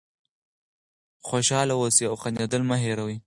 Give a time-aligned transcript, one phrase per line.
[1.27, 3.15] خوشحاله اوسئ او خندېدل مه هېروئ.